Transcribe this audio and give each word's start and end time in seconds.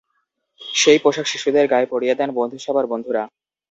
সেই 0.73 0.99
পোশাক 1.03 1.25
শিশুদের 1.27 1.65
গায়ে 1.67 1.91
পরিয়ে 1.93 2.17
দেন 2.19 2.29
বন্ধুসভার 2.37 2.85
বন্ধুরা। 2.91 3.23